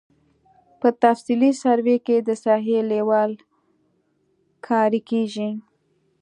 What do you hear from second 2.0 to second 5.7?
کې د ساحې لیول کاري کیږي